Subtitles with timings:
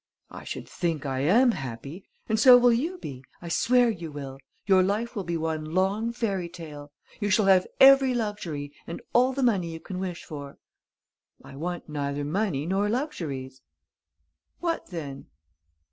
[0.31, 2.07] "I should think I am happy!
[2.27, 4.39] And so will you be, I swear you will!
[4.65, 6.91] Your life will be one long fairy tale.
[7.19, 10.57] You shall have every luxury, and all the money you can wish for."
[11.43, 13.61] "I want neither money nor luxuries."
[14.59, 15.27] "What then?"